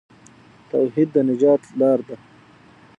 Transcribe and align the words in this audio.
توحید 0.71 1.09
د 1.13 1.17
نجات 1.29 1.61
لار 1.79 1.99
ده. 2.07 2.15